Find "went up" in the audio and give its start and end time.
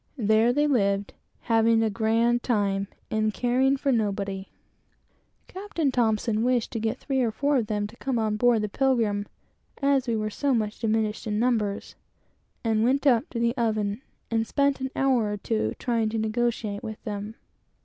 12.83-13.29